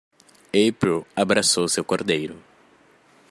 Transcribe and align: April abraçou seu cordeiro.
April 0.61 0.99
abraçou 1.21 1.67
seu 1.69 1.83
cordeiro. 1.85 2.35